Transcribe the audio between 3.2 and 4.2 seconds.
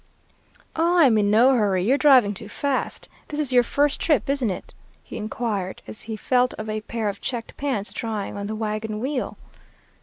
This is your first